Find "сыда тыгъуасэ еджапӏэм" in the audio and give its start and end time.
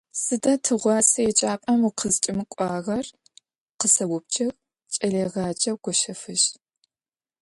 0.21-1.81